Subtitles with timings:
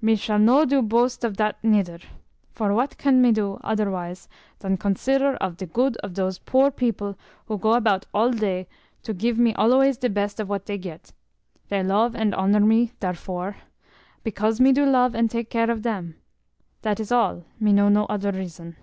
[0.00, 1.98] Me sall no do boast of dat neider:
[2.52, 4.28] for what can me do oderwise
[4.60, 8.68] dan consider of de good of dose poor people who go about all day
[9.02, 11.10] to give me always de best of what dey get.
[11.68, 13.56] Dey love and honour me darefore,
[14.22, 16.14] because me do love and take care of dem;
[16.82, 18.76] dat is all, me know no oder reason.